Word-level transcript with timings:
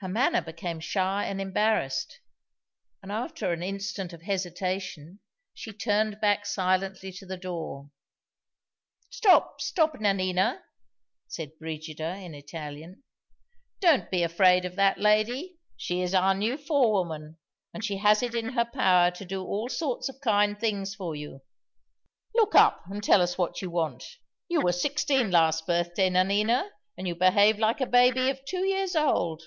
Her 0.00 0.08
manner 0.08 0.42
became 0.42 0.78
shy 0.80 1.24
and 1.24 1.40
embarrassed; 1.40 2.20
and 3.02 3.10
after 3.10 3.50
an 3.54 3.62
instant 3.62 4.12
of 4.12 4.20
hesitation, 4.20 5.20
she 5.54 5.72
turned 5.72 6.20
back 6.20 6.44
silently 6.44 7.10
to 7.12 7.24
the 7.24 7.38
door. 7.38 7.90
"Stop, 9.08 9.62
stop, 9.62 9.94
Nanina," 9.98 10.62
said 11.28 11.58
Brigida, 11.58 12.14
in 12.16 12.34
Italian. 12.34 13.04
"Don't 13.80 14.10
be 14.10 14.22
afraid 14.22 14.66
of 14.66 14.76
that 14.76 15.00
lady. 15.00 15.56
She 15.78 16.02
is 16.02 16.14
our 16.14 16.34
new 16.34 16.58
forewoman; 16.58 17.38
and 17.72 17.82
she 17.82 17.96
has 17.96 18.22
it 18.22 18.34
in 18.34 18.50
her 18.50 18.66
power 18.66 19.10
to 19.12 19.24
do 19.24 19.42
all 19.42 19.70
sorts 19.70 20.10
of 20.10 20.20
kind 20.20 20.60
things 20.60 20.94
for 20.94 21.14
you. 21.16 21.40
Look 22.34 22.54
up, 22.54 22.82
and 22.90 23.02
tell 23.02 23.22
us 23.22 23.38
what 23.38 23.62
you 23.62 23.70
want. 23.70 24.04
You 24.46 24.60
were 24.60 24.72
sixteen 24.72 25.30
last 25.30 25.66
birthday, 25.66 26.10
Nanina, 26.10 26.68
and 26.98 27.08
you 27.08 27.14
behave 27.14 27.58
like 27.58 27.80
a 27.80 27.86
baby 27.86 28.28
of 28.28 28.44
two 28.44 28.66
years 28.66 28.94
old!" 28.94 29.44